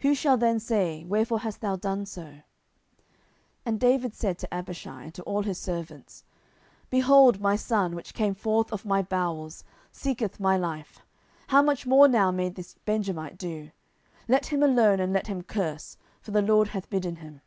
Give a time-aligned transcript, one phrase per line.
[0.00, 2.22] Who shall then say, Wherefore hast thou done so?
[2.24, 2.42] 10:016:011
[3.66, 6.24] And David said to Abishai, and to all his servants,
[6.90, 9.62] Behold, my son, which came forth of my bowels,
[9.92, 11.02] seeketh my life:
[11.46, 13.72] how much more now may this Benjamite do it?
[14.26, 17.40] let him alone, and let him curse; for the LORD hath bidden him.